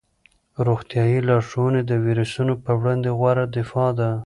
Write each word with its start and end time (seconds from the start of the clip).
روغتیايي 0.67 1.19
لارښوونې 1.27 1.81
د 1.85 1.91
ویروسونو 2.05 2.53
په 2.63 2.71
وړاندې 2.79 3.09
غوره 3.17 3.45
دفاع 3.57 3.89
ده. 3.99 4.09